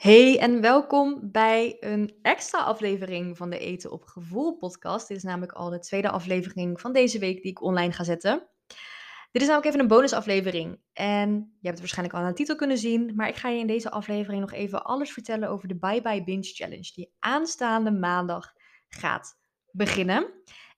[0.00, 5.08] Hey en welkom bij een extra aflevering van de Eten op Gevoel podcast.
[5.08, 8.48] Dit is namelijk al de tweede aflevering van deze week die ik online ga zetten.
[9.30, 12.56] Dit is namelijk even een bonusaflevering en je hebt het waarschijnlijk al aan de titel
[12.56, 15.78] kunnen zien, maar ik ga je in deze aflevering nog even alles vertellen over de
[15.78, 18.52] Bye Bye Binge Challenge die aanstaande maandag
[18.88, 19.38] gaat
[19.70, 20.22] beginnen.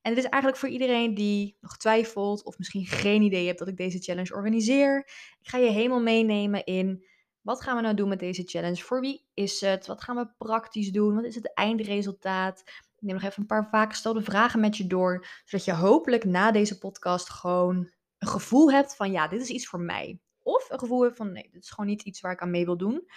[0.01, 3.67] En het is eigenlijk voor iedereen die nog twijfelt of misschien geen idee hebt dat
[3.67, 4.97] ik deze challenge organiseer.
[5.41, 7.11] Ik ga je helemaal meenemen in
[7.43, 8.83] wat gaan we nou doen met deze challenge?
[8.83, 9.87] Voor wie is het?
[9.87, 11.15] Wat gaan we praktisch doen?
[11.15, 12.59] Wat is het eindresultaat?
[12.65, 16.23] Ik neem nog even een paar vaak gestelde vragen met je door, zodat je hopelijk
[16.23, 20.19] na deze podcast gewoon een gevoel hebt van ja, dit is iets voor mij.
[20.41, 22.65] Of een gevoel hebt van nee, dit is gewoon niet iets waar ik aan mee
[22.65, 23.07] wil doen.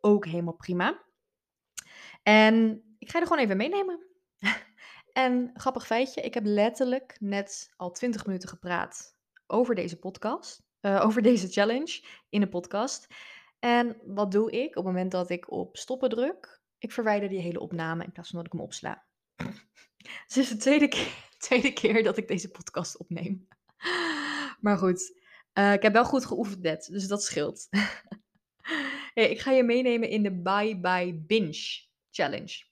[0.00, 1.02] Ook helemaal prima.
[2.22, 4.06] En ik ga je er gewoon even meenemen.
[5.12, 10.66] en grappig feitje, ik heb letterlijk net al 20 minuten gepraat over deze podcast.
[10.80, 13.06] Uh, over deze challenge in een podcast.
[13.58, 16.60] En wat doe ik op het moment dat ik op stoppen druk?
[16.78, 19.06] Ik verwijder die hele opname in plaats van dat ik hem opsla.
[19.96, 23.46] Het is de tweede keer, tweede keer dat ik deze podcast opneem.
[24.60, 25.18] Maar goed,
[25.54, 27.68] uh, ik heb wel goed geoefend net, dus dat scheelt.
[29.14, 32.64] hey, ik ga je meenemen in de Bye Bye Binge Challenge.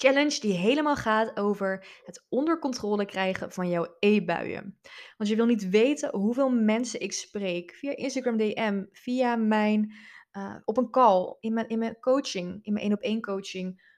[0.00, 4.78] Challenge die helemaal gaat over het onder controle krijgen van jouw e-buien.
[5.16, 9.94] Want je wil niet weten hoeveel mensen ik spreek via Instagram DM, via mijn
[10.32, 13.96] uh, op een call, in mijn, in mijn coaching, in mijn één op één coaching.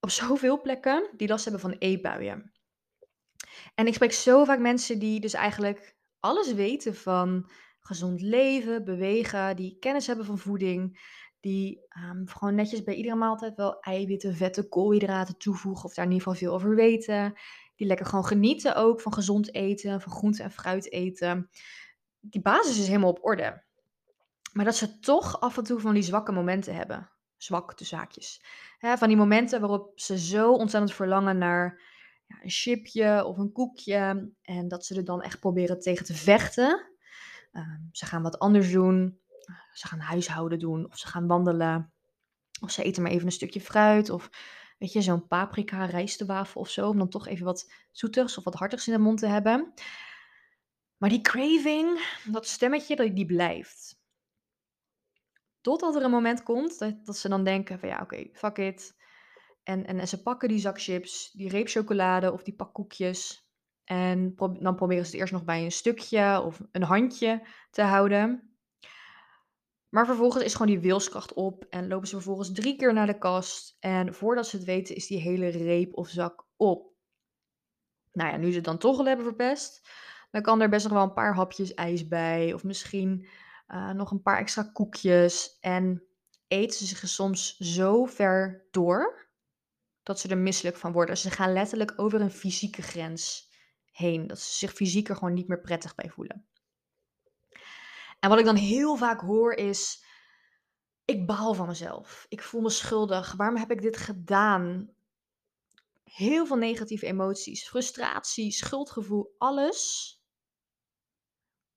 [0.00, 2.52] Op zoveel plekken die last hebben van e-buien.
[3.74, 9.56] En ik spreek zo vaak mensen die dus eigenlijk alles weten van gezond leven, bewegen,
[9.56, 10.98] die kennis hebben van voeding,
[11.46, 15.84] die um, gewoon netjes bij iedere maaltijd wel eiwitten, vetten, koolhydraten toevoegen.
[15.84, 17.34] Of daar in ieder geval veel over weten.
[17.76, 21.50] Die lekker gewoon genieten ook van gezond eten, van groente en fruit eten.
[22.20, 23.64] Die basis is helemaal op orde.
[24.52, 27.10] Maar dat ze toch af en toe van die zwakke momenten hebben.
[27.36, 28.42] Zwak, zaakjes.
[28.78, 31.82] van die momenten waarop ze zo ontzettend verlangen naar
[32.26, 34.32] ja, een chipje of een koekje.
[34.42, 36.94] En dat ze er dan echt proberen tegen te vechten.
[37.52, 39.20] Um, ze gaan wat anders doen
[39.72, 41.92] ze gaan huishouden doen of ze gaan wandelen.
[42.60, 44.30] Of ze eten maar even een stukje fruit of
[44.78, 46.88] weet je, zo'n paprika rijstewafel of zo.
[46.88, 49.72] Om dan toch even wat zoetigs of wat hartigs in de mond te hebben.
[50.96, 54.00] Maar die craving, dat stemmetje, die blijft.
[55.60, 58.96] Totdat er een moment komt dat, dat ze dan denken van ja, oké, fuck it.
[59.62, 63.50] En, en, en, ze pakken die zak chips, die reep chocolade of die pak koekjes.
[63.84, 68.55] En dan proberen ze het eerst nog bij een stukje of een handje te houden.
[69.96, 73.18] Maar vervolgens is gewoon die wilskracht op en lopen ze vervolgens drie keer naar de
[73.18, 73.76] kast.
[73.80, 76.92] En voordat ze het weten is die hele reep of zak op.
[78.12, 79.88] Nou ja, nu ze het dan toch al hebben verpest,
[80.30, 82.52] dan kan er best nog wel een paar hapjes ijs bij.
[82.52, 83.28] Of misschien
[83.68, 85.58] uh, nog een paar extra koekjes.
[85.60, 86.02] En
[86.48, 89.30] eten ze zich soms zo ver door
[90.02, 91.16] dat ze er misselijk van worden.
[91.16, 93.52] Ze gaan letterlijk over een fysieke grens
[93.90, 94.26] heen.
[94.26, 96.46] Dat ze zich fysiek er gewoon niet meer prettig bij voelen.
[98.18, 100.04] En wat ik dan heel vaak hoor is:
[101.04, 102.26] ik baal van mezelf.
[102.28, 103.32] Ik voel me schuldig.
[103.32, 104.94] Waarom heb ik dit gedaan?
[106.04, 110.10] Heel veel negatieve emoties, frustratie, schuldgevoel, alles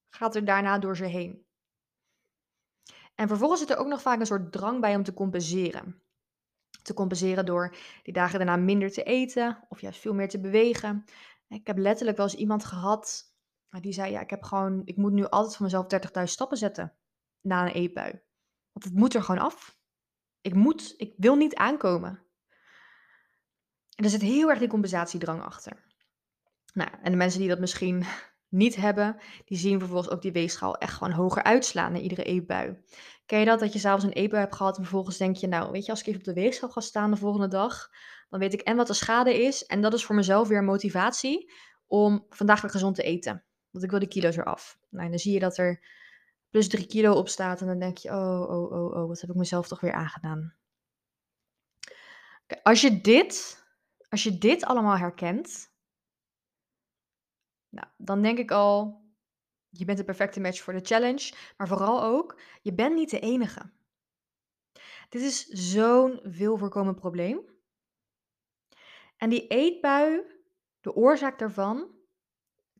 [0.09, 1.45] gaat er daarna door ze heen.
[3.15, 6.03] En vervolgens zit er ook nog vaak een soort drang bij om te compenseren.
[6.81, 11.05] Te compenseren door die dagen daarna minder te eten of juist veel meer te bewegen.
[11.47, 13.28] Ik heb letterlijk wel eens iemand gehad
[13.69, 15.85] maar die zei, ja, ik heb gewoon, ik moet nu altijd voor mezelf
[16.17, 16.93] 30.000 stappen zetten
[17.41, 18.21] na een eetbui.
[18.71, 19.77] Want het moet er gewoon af.
[20.41, 22.23] Ik moet, ik wil niet aankomen.
[23.95, 25.85] En er zit heel erg die compensatiedrang achter.
[26.73, 28.05] Nou, en de mensen die dat misschien
[28.47, 32.77] niet hebben, die zien vervolgens ook die weegschaal echt gewoon hoger uitslaan na iedere eetbui.
[33.25, 35.71] Ken je dat, dat je s'avonds een eetbui hebt gehad en vervolgens denk je, nou,
[35.71, 37.89] weet je, als ik even op de weegschaal ga staan de volgende dag,
[38.29, 41.51] dan weet ik en wat de schade is en dat is voor mezelf weer motivatie
[41.87, 43.43] om vandaag weer gezond te eten.
[43.71, 44.79] Want ik wil de kilo's eraf.
[44.89, 45.87] Nou, dan zie je dat er
[46.49, 47.61] plus 3 kilo op staat.
[47.61, 50.55] En dan denk je, oh, oh, oh, oh, wat heb ik mezelf toch weer aangedaan.
[52.63, 53.63] Als je dit,
[54.09, 55.71] als je dit allemaal herkent,
[57.69, 59.01] nou, dan denk ik al,
[59.69, 61.33] je bent de perfecte match voor de challenge.
[61.57, 63.71] Maar vooral ook, je bent niet de enige.
[65.09, 67.41] Dit is zo'n veel voorkomend probleem.
[69.17, 70.21] En die eetbui,
[70.81, 71.97] de oorzaak daarvan,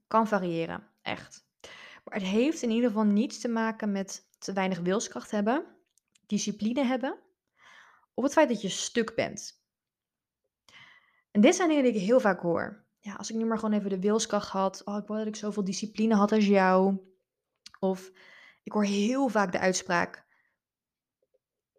[0.07, 1.47] kan variëren, echt.
[2.03, 5.65] Maar het heeft in ieder geval niets te maken met te weinig wilskracht hebben,
[6.25, 7.19] discipline hebben,
[8.13, 9.63] of het feit dat je stuk bent.
[11.31, 12.85] En dit zijn dingen die ik heel vaak hoor.
[12.99, 14.83] Ja, als ik nu maar gewoon even de wilskracht had.
[14.85, 16.97] Oh, ik wou dat ik zoveel discipline had als jou.
[17.79, 18.11] Of
[18.63, 20.25] ik hoor heel vaak de uitspraak: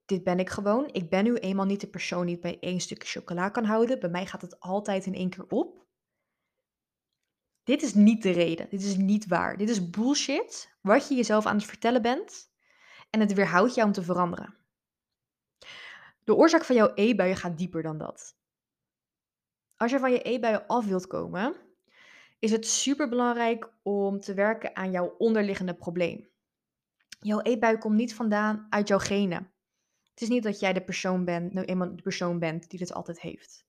[0.06, 0.88] dit ben ik gewoon.
[0.92, 4.00] Ik ben nu eenmaal niet de persoon die bij één stukje chocola kan houden.
[4.00, 5.86] Bij mij gaat het altijd in één keer op.
[7.64, 8.68] Dit is niet de reden.
[8.70, 9.56] Dit is niet waar.
[9.56, 12.50] Dit is bullshit wat je jezelf aan het vertellen bent.
[13.10, 14.56] En het weerhoudt jou om te veranderen.
[16.24, 18.36] De oorzaak van jouw e-buien gaat dieper dan dat.
[19.76, 21.56] Als je van je e-buien af wilt komen,
[22.38, 26.28] is het superbelangrijk om te werken aan jouw onderliggende probleem.
[27.20, 29.52] Jouw eetbui komt niet vandaan uit jouw genen.
[30.10, 32.92] Het is niet dat jij de persoon bent, nou eenmaal de persoon bent die dit
[32.92, 33.66] altijd heeft.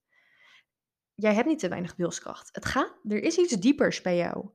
[1.15, 2.49] Jij hebt niet te weinig wilskracht.
[2.51, 4.49] Het gaat, er is iets diepers bij jou.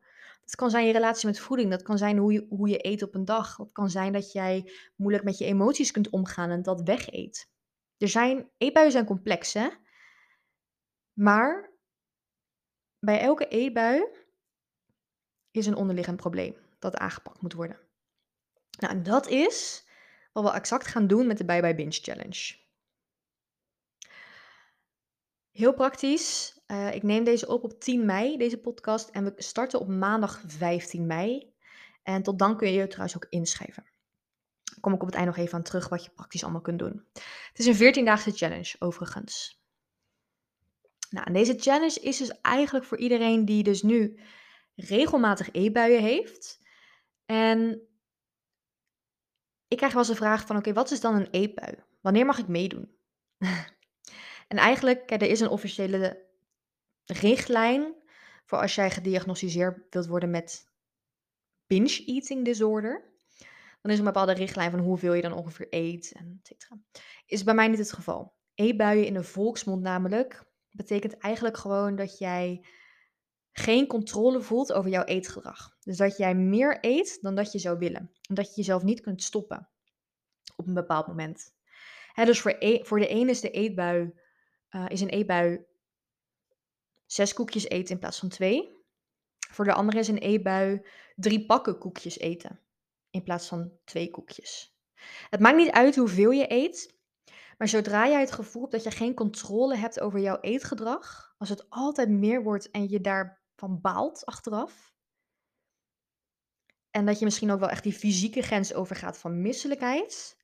[0.45, 3.03] Dat kan zijn je relatie met voeding, dat kan zijn hoe je, hoe je eet
[3.03, 3.57] op een dag.
[3.57, 7.51] Dat kan zijn dat jij moeilijk met je emoties kunt omgaan en dat wegeet.
[7.99, 9.69] Er zijn, eetbuien zijn complex, hè?
[11.13, 11.73] Maar
[12.99, 14.07] bij elke eetbui
[15.51, 17.79] is een onderliggend probleem dat aangepakt moet worden.
[18.79, 19.89] Nou, en dat is
[20.33, 22.66] wat we exact gaan doen met de Bye Bye Binge Challenge.
[25.57, 26.61] Heel praktisch.
[26.67, 29.09] Uh, ik neem deze op op 10 mei, deze podcast.
[29.09, 31.53] En we starten op maandag 15 mei.
[32.03, 33.85] En tot dan kun je je trouwens ook inschrijven.
[34.63, 36.79] Daar kom ik op het eind nog even aan terug wat je praktisch allemaal kunt
[36.79, 37.07] doen.
[37.53, 39.61] Het is een 14-daagse challenge, overigens.
[41.11, 44.21] Nou, en deze challenge is dus eigenlijk voor iedereen die dus nu
[44.75, 46.59] regelmatig eetbuien heeft.
[47.27, 47.81] En
[49.69, 51.75] ik krijg wel eens de vraag van, oké, wat is dan een eetbui?
[52.01, 52.95] Wanneer mag ik meedoen?
[54.47, 56.25] en eigenlijk, kijk, er is een officiële
[57.05, 57.95] richtlijn
[58.45, 60.69] voor als jij gediagnosticeerd wilt worden met
[61.67, 63.15] binge eating disorder.
[63.83, 66.69] Dan is er een bepaalde richtlijn van hoeveel je dan ongeveer eet, en et.
[67.27, 68.35] Is bij mij niet het geval.
[68.55, 72.65] Eetbuien in de volksmond namelijk betekent eigenlijk gewoon dat jij
[73.53, 75.77] geen controle voelt over jouw eetgedrag.
[75.81, 78.11] Dus dat jij meer eet dan dat je zou willen.
[78.29, 79.69] En dat je jezelf niet kunt stoppen
[80.57, 81.55] op een bepaald moment.
[82.15, 84.15] dus voor, e voor de ene is de eetbui,
[84.71, 85.65] uh, is een eetbui
[87.07, 88.85] zes koekjes eten in plaats van twee.
[89.51, 92.61] Voor de andere is een eetbui drie pakken koekjes eten
[93.11, 94.77] in plaats van twee koekjes.
[95.31, 96.99] Het maakt niet uit hoeveel je eet,
[97.59, 101.49] maar zodra jij het gevoel hebt dat je geen controle hebt over jouw eetgedrag, als
[101.49, 104.95] het altijd meer wordt en je daarvan baalt achteraf,
[106.97, 110.37] en dat je misschien ook wel echt die fysieke grens overgaat van misselijkheid,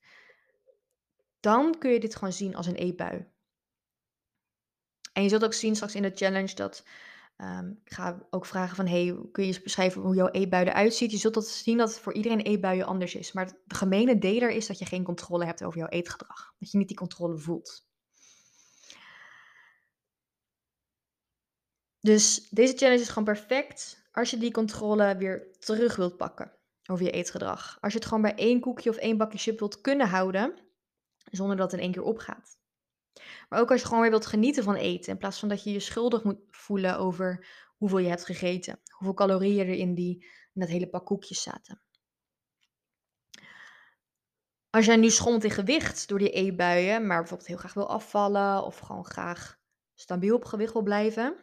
[1.39, 3.32] dan kun je dit gewoon zien als een eetbui.
[5.13, 6.83] En je zult ook zien straks in de challenge dat
[7.37, 10.93] um, ik ga ook vragen van hey, kun je eens beschrijven hoe jouw eetbui eruit
[10.93, 11.11] ziet?
[11.11, 13.31] Je zult dat zien dat voor iedereen eetbuien anders is.
[13.31, 16.53] Maar de gemene deler is dat je geen controle hebt over jouw eetgedrag.
[16.59, 17.85] Dat je niet die controle voelt.
[21.99, 26.51] Dus deze challenge is gewoon perfect als je die controle weer terug wilt pakken
[26.85, 27.77] over je eetgedrag.
[27.81, 30.59] Als je het gewoon bij één koekje of één bakje chip wilt kunnen houden,
[31.31, 32.57] zonder dat het in één keer opgaat.
[33.49, 35.71] Maar ook als je gewoon weer wilt genieten van eten, in plaats van dat je
[35.71, 40.69] je schuldig moet voelen over hoeveel je hebt gegeten, hoeveel calorieën er in, die, dat
[40.69, 41.81] hele pak koekjes zaten.
[44.69, 48.63] Als jij nu schommelt in gewicht door die eetbuien, maar bijvoorbeeld heel graag wil afvallen
[48.63, 49.59] of gewoon graag
[49.93, 51.35] stabiel op gewicht wil blijven,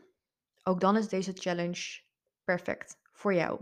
[0.63, 2.03] ook dan is deze challenge
[2.45, 3.61] perfect voor jou.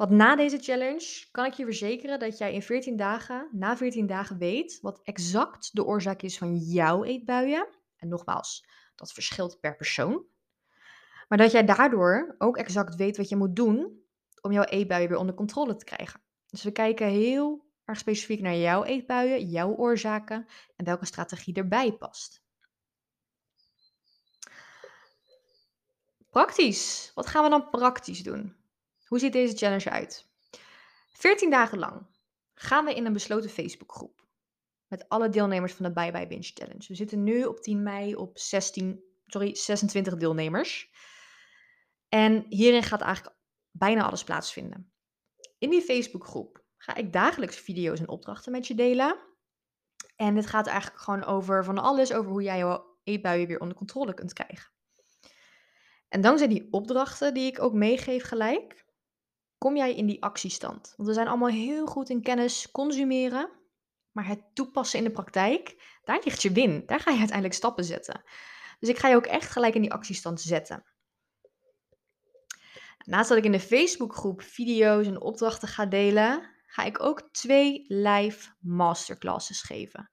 [0.00, 4.06] Want na deze challenge kan ik je verzekeren dat jij in 14 dagen, na 14
[4.06, 7.68] dagen weet wat exact de oorzaak is van jouw eetbuien.
[7.96, 10.24] En nogmaals, dat verschilt per persoon.
[11.28, 14.02] Maar dat jij daardoor ook exact weet wat je moet doen
[14.40, 16.20] om jouw eetbuien weer onder controle te krijgen.
[16.46, 21.92] Dus we kijken heel erg specifiek naar jouw eetbuien, jouw oorzaken en welke strategie erbij
[21.92, 22.42] past.
[26.30, 27.10] Praktisch.
[27.14, 28.59] Wat gaan we dan praktisch doen?
[29.10, 30.28] Hoe ziet deze challenge uit?
[31.12, 32.06] 14 dagen lang
[32.54, 34.26] gaan we in een besloten Facebookgroep.
[34.86, 36.84] Met alle deelnemers van de Bye Bye Binge Challenge.
[36.88, 40.90] We zitten nu op 10 mei op 16, sorry, 26 deelnemers.
[42.08, 43.36] En hierin gaat eigenlijk
[43.70, 44.92] bijna alles plaatsvinden.
[45.58, 49.18] In die Facebookgroep ga ik dagelijks video's en opdrachten met je delen.
[50.16, 53.76] En dit gaat eigenlijk gewoon over van alles, over hoe jij jouw eetbuien weer onder
[53.76, 54.70] controle kunt krijgen.
[56.08, 58.88] En dankzij die opdrachten die ik ook meegeef gelijk,
[59.60, 60.92] kom jij in die actiestand.
[60.96, 63.50] Want we zijn allemaal heel goed in kennis consumeren,
[64.12, 66.82] maar het toepassen in de praktijk, daar ligt je win.
[66.86, 68.22] Daar ga je uiteindelijk stappen zetten.
[68.78, 70.84] Dus ik ga je ook echt gelijk in die actiestand zetten.
[73.04, 77.84] Naast dat ik in de Facebookgroep video's en opdrachten ga delen, ga ik ook twee
[77.88, 80.10] live masterclasses geven.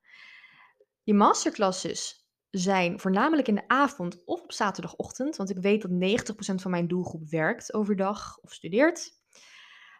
[1.04, 5.92] Die masterclasses zijn voornamelijk in de avond of op zaterdagochtend, want ik weet dat
[6.52, 9.16] 90% van mijn doelgroep werkt overdag of studeert.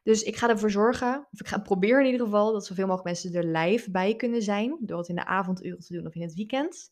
[0.08, 3.08] Dus ik ga ervoor zorgen, of ik ga proberen in ieder geval, dat zoveel mogelijk
[3.08, 4.78] mensen er live bij kunnen zijn.
[4.80, 6.90] Door het in de avonduren te doen of in het weekend.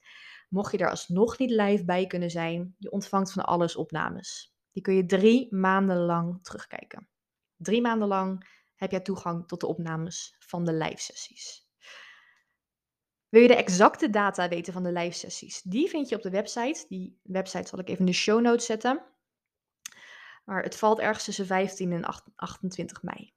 [0.49, 4.55] Mocht je er alsnog niet live bij kunnen zijn, je ontvangt van alles opnames.
[4.71, 7.09] Die kun je drie maanden lang terugkijken.
[7.55, 11.67] Drie maanden lang heb jij toegang tot de opnames van de live sessies.
[13.29, 15.61] Wil je de exacte data weten van de live sessies?
[15.61, 16.85] Die vind je op de website.
[16.87, 19.14] Die website zal ik even in de show notes zetten.
[20.45, 23.33] Maar het valt ergens tussen 15 en 28 mei.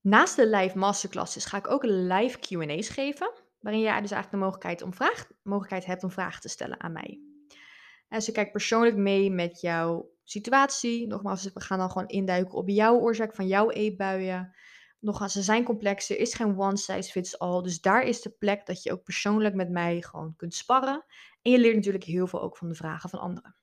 [0.00, 4.36] Naast de live masterclasses ga ik ook live QA's geven, waarin je dus eigenlijk de
[4.36, 7.20] mogelijkheid, om vraag, mogelijkheid hebt om vragen te stellen aan mij.
[8.08, 11.06] En ze kijkt persoonlijk mee met jouw situatie.
[11.06, 14.54] Nogmaals, we gaan dan gewoon induiken op jouw oorzaak van jouw eetbuien.
[14.98, 17.62] Nogmaals, ze zijn complex, er is geen one size fits all.
[17.62, 21.04] Dus daar is de plek dat je ook persoonlijk met mij gewoon kunt sparren.
[21.42, 23.56] En je leert natuurlijk heel veel ook van de vragen van anderen.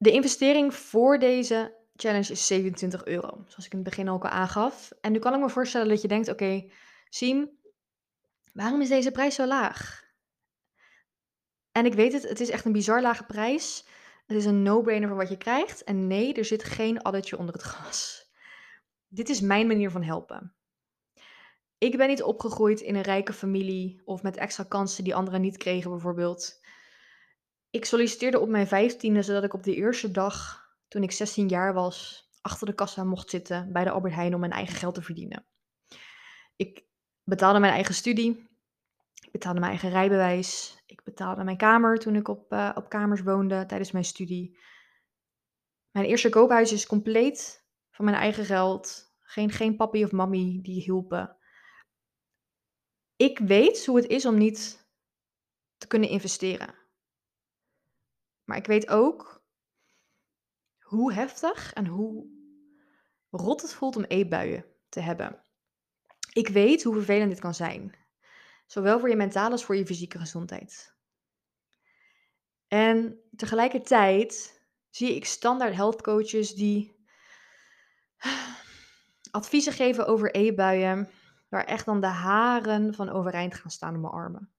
[0.00, 4.30] De investering voor deze challenge is 27 euro, zoals ik in het begin ook al
[4.30, 4.92] aangaf.
[5.00, 6.72] En nu kan ik me voorstellen dat je denkt, oké, okay,
[7.08, 7.50] Siem,
[8.52, 10.06] waarom is deze prijs zo laag?
[11.72, 13.86] En ik weet het, het is echt een bizar lage prijs.
[14.26, 15.84] Het is een no-brainer voor wat je krijgt.
[15.84, 18.30] En nee, er zit geen addertje onder het gras.
[19.08, 20.54] Dit is mijn manier van helpen.
[21.78, 25.56] Ik ben niet opgegroeid in een rijke familie of met extra kansen die anderen niet
[25.56, 26.60] kregen, bijvoorbeeld.
[27.70, 31.74] Ik solliciteerde op mijn vijftiende, zodat ik op de eerste dag, toen ik 16 jaar
[31.74, 35.02] was, achter de kassa mocht zitten bij de Albert Heijn om mijn eigen geld te
[35.02, 35.46] verdienen.
[36.56, 36.84] Ik
[37.24, 38.48] betaalde mijn eigen studie.
[39.20, 40.82] Ik betaalde mijn eigen rijbewijs.
[40.86, 44.58] Ik betaalde mijn kamer toen ik op, uh, op kamers woonde tijdens mijn studie.
[45.90, 49.12] Mijn eerste koophuis is compleet van mijn eigen geld.
[49.20, 51.36] Geen, geen papi of mammy die hielpen.
[53.16, 54.88] Ik weet hoe het is om niet
[55.76, 56.74] te kunnen investeren.
[58.48, 59.42] Maar ik weet ook
[60.80, 62.26] hoe heftig en hoe
[63.30, 65.42] rot het voelt om eetbuien te hebben.
[66.32, 67.94] Ik weet hoe vervelend dit kan zijn.
[68.66, 70.94] Zowel voor je mentale als voor je fysieke gezondheid.
[72.68, 77.06] En tegelijkertijd zie ik standaard health coaches die
[79.30, 81.10] adviezen geven over eetbuien,
[81.48, 84.52] waar echt dan de haren van overeind gaan staan op mijn armen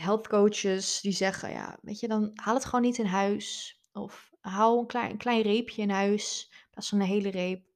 [0.00, 3.78] health coaches die zeggen, ja, weet je, dan haal het gewoon niet in huis.
[3.92, 7.68] Of haal een klein, een klein reepje in huis, in plaats van een hele reep.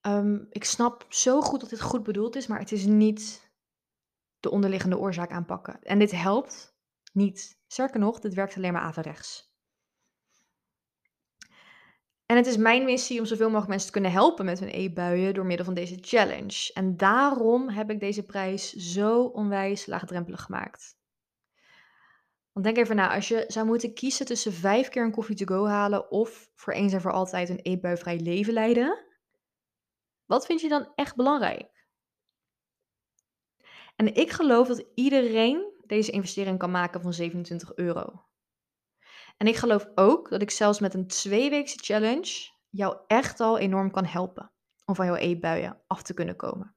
[0.00, 3.50] Ehm, ik snap zo goed dat dit goed bedoeld is, maar het is niet
[4.40, 5.82] de onderliggende oorzaak aanpakken.
[5.82, 6.76] En dit helpt
[7.12, 7.60] niet.
[7.66, 9.56] Sterker nog, dit werkt alleen maar averechts.
[12.30, 15.34] En het is mijn missie om zoveel mogelijk mensen te kunnen helpen met hun eetbuien
[15.34, 16.70] door middel van deze challenge.
[16.74, 20.96] En daarom heb ik deze prijs zo onwijs laagdrempelig gemaakt.
[22.52, 25.44] Want denk even na, als je zou moeten kiezen tussen vijf keer een koffie to
[25.54, 29.04] go halen of voor eens en voor altijd een eetbuivrij leven leiden,
[30.24, 31.86] wat vind je dan echt belangrijk?
[33.96, 38.27] En ik geloof dat iedereen deze investering kan maken van 27 euro.
[39.38, 43.90] En ik geloof ook dat ik zelfs met een tweeweekse challenge jou echt al enorm
[43.90, 44.52] kan helpen
[44.84, 46.76] om van jouw eetbuien af te kunnen komen.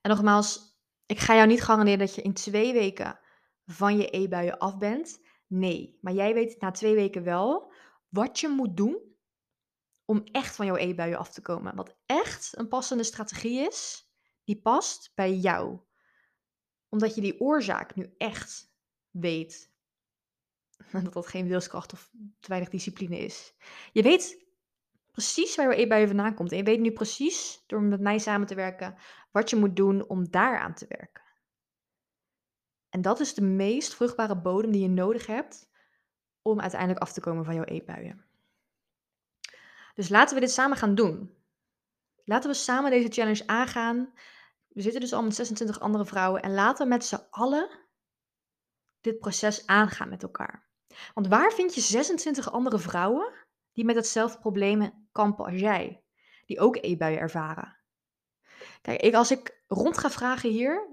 [0.00, 3.20] En nogmaals, ik ga jou niet garanderen dat je in twee weken
[3.64, 5.20] van je eetbuien af bent.
[5.46, 7.72] Nee, maar jij weet na twee weken wel
[8.08, 9.16] wat je moet doen
[10.04, 11.76] om echt van jouw eetbuien af te komen.
[11.76, 14.10] Wat echt een passende strategie is,
[14.44, 15.80] die past bij jou.
[16.88, 18.74] Omdat je die oorzaak nu echt
[19.10, 19.71] weet
[21.04, 22.10] dat dat geen wilskracht of
[22.40, 23.54] te weinig discipline is.
[23.92, 24.46] Je weet
[25.10, 26.50] precies waar je bij je vandaan komt.
[26.50, 28.96] En je weet nu precies, door met mij samen te werken,
[29.30, 31.22] wat je moet doen om daaraan te werken.
[32.88, 35.70] En dat is de meest vruchtbare bodem die je nodig hebt
[36.42, 38.24] om uiteindelijk af te komen van jouw eetbuien.
[39.94, 41.36] Dus laten we dit samen gaan doen.
[42.24, 44.12] Laten we samen deze challenge aangaan.
[44.68, 47.68] We zitten dus al met 26 andere vrouwen en laten we met z'n allen
[49.00, 50.70] dit proces aangaan met elkaar.
[51.14, 53.32] Want waar vind je 26 andere vrouwen
[53.72, 56.02] die met hetzelfde probleem kampen als jij?
[56.46, 57.76] Die ook eetbuien ervaren.
[58.82, 60.92] Kijk, ik, als ik rond ga vragen hier,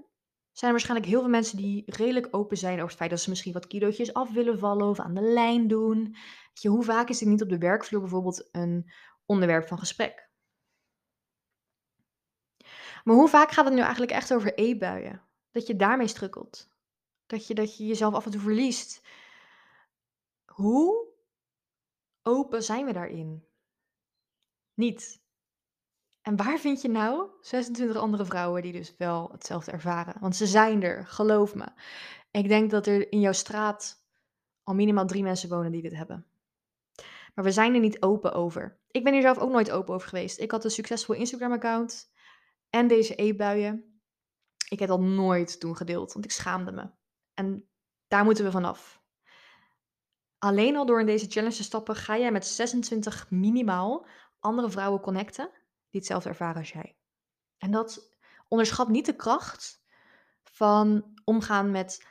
[0.52, 3.30] zijn er waarschijnlijk heel veel mensen die redelijk open zijn over het feit dat ze
[3.30, 6.16] misschien wat kilootjes af willen vallen of aan de lijn doen.
[6.52, 8.92] Je, hoe vaak is dit niet op de werkvloer bijvoorbeeld een
[9.26, 10.28] onderwerp van gesprek?
[13.04, 15.22] Maar hoe vaak gaat het nu eigenlijk echt over eetbuien?
[15.50, 16.68] Dat je daarmee strukkelt.
[17.26, 19.02] Dat je, dat je jezelf af en toe verliest.
[20.54, 21.08] Hoe
[22.22, 23.44] open zijn we daarin?
[24.74, 25.22] Niet.
[26.20, 30.20] En waar vind je nou 26 andere vrouwen die dus wel hetzelfde ervaren?
[30.20, 31.66] Want ze zijn er, geloof me.
[32.30, 34.04] Ik denk dat er in jouw straat
[34.62, 36.26] al minimaal drie mensen wonen die dit hebben.
[37.34, 38.80] Maar we zijn er niet open over.
[38.90, 40.38] Ik ben hier zelf ook nooit open over geweest.
[40.38, 42.12] Ik had een succesvol Instagram-account
[42.70, 44.00] en deze eetbuien.
[44.68, 46.90] Ik heb dat nooit toen gedeeld, want ik schaamde me.
[47.34, 47.68] En
[48.08, 49.02] daar moeten we vanaf.
[50.40, 54.06] Alleen al door in deze challenge te stappen, ga jij met 26 minimaal
[54.38, 55.50] andere vrouwen connecten
[55.90, 56.96] die hetzelfde ervaren als jij.
[57.58, 58.16] En dat
[58.48, 59.82] onderschat niet de kracht
[60.42, 62.06] van omgaan met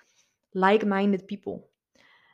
[0.50, 1.68] like-minded people.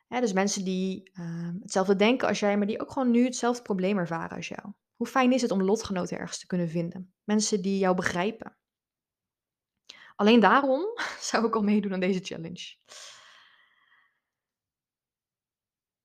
[0.07, 3.97] dus mensen die ehm, hetzelfde denken als jij, maar die ook gewoon nu hetzelfde probleem
[3.97, 4.71] ervaren als jou.
[4.95, 7.13] Hoe fijn is het om lotgenoten ergens te kunnen vinden?
[7.23, 8.57] Mensen die jou begrijpen.
[10.15, 10.81] Alleen daarom
[11.29, 12.75] zou ik al meedoen aan deze challenge.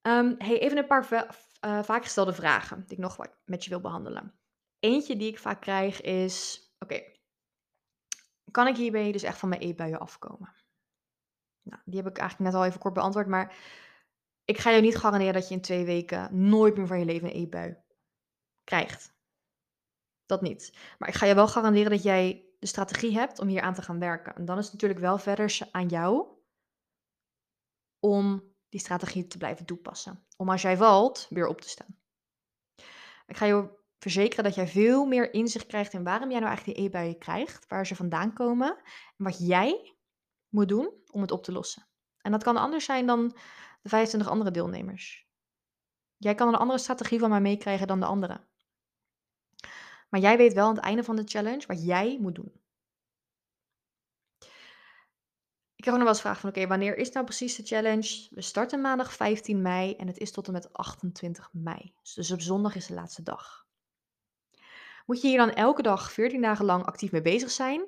[0.02, 1.28] Um, hey, even een paar
[1.64, 4.34] uh, vaak gestelde vragen die ik nog wat met je wil behandelen.
[4.78, 7.02] Eentje die ik vaak krijg is: Oké,
[8.50, 10.54] kan ik hierbij dus echt van mijn eetbuien afkomen?
[11.62, 13.56] Nou, die heb ik eigenlijk net al even kort beantwoord, maar
[14.44, 17.28] ik ga je niet garanderen dat je in twee weken nooit meer van je leven
[17.28, 17.76] een eetbui
[18.64, 19.18] krijgt.
[20.26, 20.78] Dat niet.
[20.98, 23.82] Maar ik ga je wel garanderen dat jij de strategie hebt om hier aan te
[23.82, 24.34] gaan werken.
[24.34, 26.26] En dan is het natuurlijk wel verder aan jou
[27.98, 30.24] om die strategie te blijven toepassen.
[30.36, 31.98] Om als jij valt, weer op te staan.
[33.26, 36.78] Ik ga je verzekeren dat jij veel meer inzicht krijgt in waarom jij nou eigenlijk
[36.78, 38.76] die eetbuien krijgt, waar ze vandaan komen
[39.16, 39.96] en wat jij
[40.48, 41.86] moet doen om het op te lossen.
[42.18, 43.28] En dat kan anders zijn dan
[43.82, 45.28] de 25 andere deelnemers.
[46.16, 48.48] Jij kan een andere strategie van mij meekrijgen dan de anderen.
[50.08, 52.52] Maar jij weet wel aan het einde van de challenge wat jij moet doen.
[55.80, 58.28] Ik heb nog wel eens vragen van, oké, wanneer is nou precies de challenge?
[58.30, 61.94] We starten maandag 15 mei en het is tot en met 28 mei.
[62.14, 63.66] Dus op zondag is de laatste dag.
[65.06, 67.86] Moet je hier dan elke dag 14 dagen lang actief mee bezig zijn?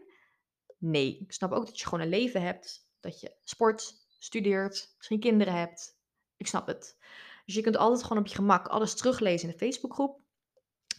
[0.79, 1.19] Nee.
[1.19, 5.55] Ik snap ook dat je gewoon een leven hebt, dat je sport, studeert, misschien kinderen
[5.55, 5.97] hebt.
[6.37, 6.97] Ik snap het.
[7.45, 10.21] Dus je kunt altijd gewoon op je gemak alles teruglezen in de Facebookgroep.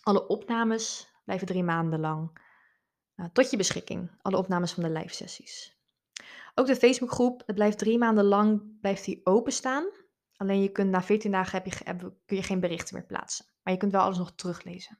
[0.01, 2.39] Alle opnames blijven drie maanden lang
[3.15, 4.11] uh, tot je beschikking.
[4.21, 5.81] Alle opnames van de live sessies.
[6.55, 9.89] Ook de Facebookgroep, het blijft drie maanden lang blijft die openstaan.
[10.35, 11.83] Alleen je kunt na 14 dagen heb je,
[12.25, 13.45] kun je geen berichten meer plaatsen.
[13.63, 14.99] Maar je kunt wel alles nog teruglezen.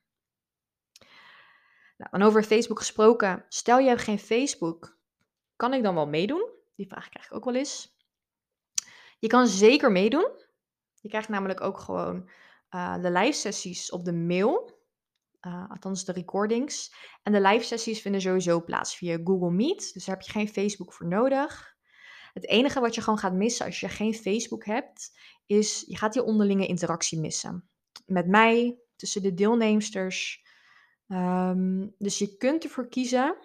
[1.98, 4.98] Nou, en over Facebook gesproken, stel je hebt geen Facebook,
[5.56, 6.50] kan ik dan wel meedoen?
[6.76, 7.98] Die vraag krijg ik ook wel eens.
[9.20, 10.32] Je kan zeker meedoen.
[11.02, 12.30] Je krijgt namelijk ook gewoon
[12.70, 14.83] uh, de live sessies op de mail.
[15.48, 16.94] Uh, althans de recordings.
[17.24, 19.94] En de live sessies vinden sowieso plaats via Google Meet.
[19.94, 21.76] Dus daar heb je geen Facebook voor nodig.
[22.34, 26.14] Het enige wat je gewoon gaat missen als je geen Facebook hebt, is je gaat
[26.14, 27.70] die onderlinge interactie missen.
[28.06, 30.46] Met mij, tussen de deelnemsters.
[31.08, 33.36] Um, dus je kunt ervoor kiezen,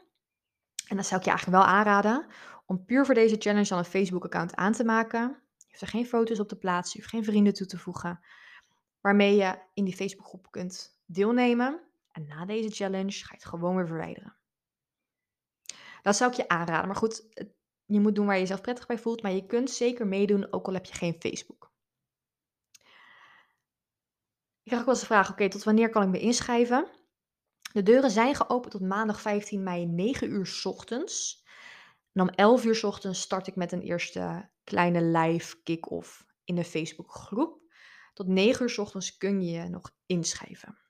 [0.86, 2.26] en dat zou ik je eigenlijk wel aanraden,
[2.66, 5.20] om puur voor deze challenge dan een Facebook-account aan te maken.
[5.56, 8.20] Je hoeft er geen foto's op te plaatsen, je hoeft geen vrienden toe te voegen,
[9.00, 11.87] waarmee je in die Facebookgroep kunt deelnemen.
[12.18, 14.36] En na deze challenge ga je het gewoon weer verwijderen.
[16.02, 16.86] Dat zou ik je aanraden.
[16.86, 17.28] Maar goed,
[17.84, 19.22] je moet doen waar je jezelf prettig bij voelt.
[19.22, 21.72] Maar je kunt zeker meedoen, ook al heb je geen Facebook.
[24.62, 26.90] Ik krijg ook wel eens de vraag, oké, tot wanneer kan ik me inschrijven?
[27.72, 31.44] De deuren zijn geopend tot maandag 15 mei 9 uur s ochtends.
[32.12, 36.54] En om 11 uur s ochtends start ik met een eerste kleine live kick-off in
[36.54, 37.60] de Facebookgroep.
[38.14, 40.87] Tot 9 uur s ochtends kun je je nog inschrijven.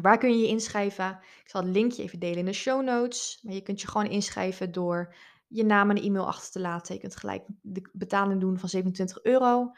[0.00, 1.18] Waar kun je je inschrijven?
[1.42, 3.40] Ik zal het linkje even delen in de show notes.
[3.42, 5.14] Maar je kunt je gewoon inschrijven door
[5.48, 6.94] je naam en e-mail achter te laten.
[6.94, 9.72] Je kunt gelijk de betaling doen van 27 euro.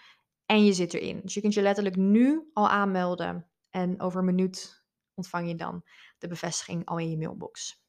[0.47, 1.21] En je zit erin.
[1.23, 3.49] Dus je kunt je letterlijk nu al aanmelden.
[3.71, 5.85] En over een minuut ontvang je dan
[6.19, 7.83] de bevestiging al in je mailbox.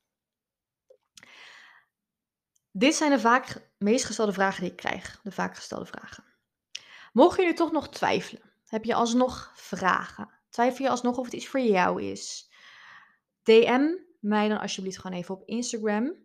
[2.72, 5.20] Dit zijn de vaak meest gestelde vragen die ik krijg.
[5.24, 6.24] De vaak gestelde vragen.
[7.14, 11.34] Mocht je nu toch nog twijfelen, heb je alsnog vragen, Twijfel je alsnog of het
[11.34, 12.52] iets voor jou is?
[13.44, 16.16] DM mij dan alsjeblieft gewoon even op Instagram.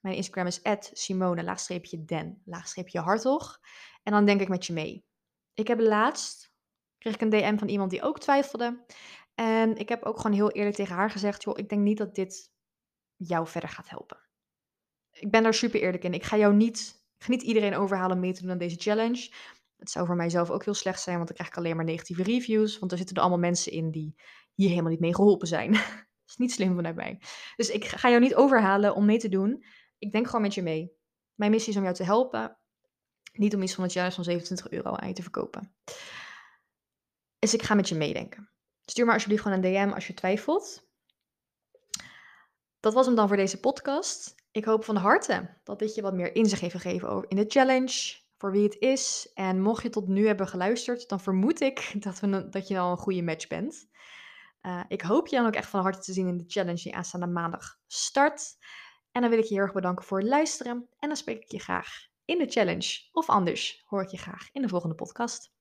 [0.00, 0.60] Mijn Instagram is
[0.92, 1.44] simone-den,
[2.92, 3.60] hartog.
[4.02, 5.06] En dan denk ik met je mee.
[5.54, 6.54] Ik heb laatst,
[6.98, 8.84] kreeg ik een DM van iemand die ook twijfelde.
[9.34, 12.14] En ik heb ook gewoon heel eerlijk tegen haar gezegd, joh, ik denk niet dat
[12.14, 12.52] dit
[13.16, 14.18] jou verder gaat helpen.
[15.10, 16.14] Ik ben daar super eerlijk in.
[16.14, 19.30] Ik ga jou niet, ik ga niet iedereen overhalen mee te doen aan deze challenge.
[19.76, 22.22] Het zou voor mijzelf ook heel slecht zijn, want dan krijg ik alleen maar negatieve
[22.22, 22.78] reviews.
[22.78, 24.14] Want er zitten er allemaal mensen in die
[24.54, 25.72] hier helemaal niet mee geholpen zijn.
[26.26, 27.20] dat is niet slim vanuit mij.
[27.56, 29.64] Dus ik ga jou niet overhalen om mee te doen.
[29.98, 30.92] Ik denk gewoon met je mee.
[31.34, 32.58] Mijn missie is om jou te helpen.
[33.32, 35.74] Niet om iets van het jaar van 27 euro aan je te verkopen.
[37.38, 38.50] Dus ik ga met je meedenken.
[38.84, 40.84] Stuur maar alsjeblieft gewoon een DM als je twijfelt.
[42.80, 44.34] dat was hem dan voor deze podcast.
[44.50, 48.16] Ik hoop van harte dat dit je wat meer inzicht heeft gegeven in de challenge,
[48.36, 49.30] voor wie het is.
[49.34, 52.90] En mocht je tot nu hebben geluisterd, dan vermoed ik dat, we, dat je al
[52.90, 53.88] een goede match bent.
[54.62, 56.94] Uh, ik hoop je dan ook echt van harte te zien in de challenge die
[56.94, 58.56] aanstaande maandag start.
[59.12, 60.88] En dan wil ik je heel erg bedanken voor het luisteren.
[60.98, 63.08] En dan spreek ik je graag in de challenge.
[63.12, 65.55] Of anders hoor ik je graag in de volgende podcast.